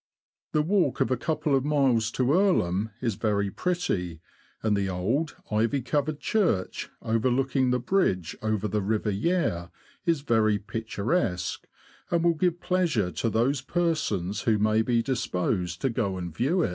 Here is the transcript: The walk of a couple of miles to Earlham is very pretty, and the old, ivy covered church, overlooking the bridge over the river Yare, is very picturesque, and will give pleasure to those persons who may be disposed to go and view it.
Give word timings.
The 0.53 0.63
walk 0.63 0.99
of 0.99 1.11
a 1.11 1.15
couple 1.15 1.53
of 1.55 1.63
miles 1.63 2.09
to 2.13 2.33
Earlham 2.33 2.89
is 3.01 3.13
very 3.13 3.51
pretty, 3.51 4.19
and 4.63 4.75
the 4.75 4.89
old, 4.89 5.35
ivy 5.51 5.83
covered 5.83 6.19
church, 6.19 6.89
overlooking 7.03 7.69
the 7.69 7.77
bridge 7.77 8.35
over 8.41 8.67
the 8.67 8.81
river 8.81 9.11
Yare, 9.11 9.69
is 10.07 10.21
very 10.21 10.57
picturesque, 10.57 11.67
and 12.09 12.23
will 12.23 12.33
give 12.33 12.59
pleasure 12.59 13.11
to 13.11 13.29
those 13.29 13.61
persons 13.61 14.41
who 14.41 14.57
may 14.57 14.81
be 14.81 15.03
disposed 15.03 15.81
to 15.81 15.91
go 15.91 16.17
and 16.17 16.35
view 16.35 16.63
it. 16.63 16.69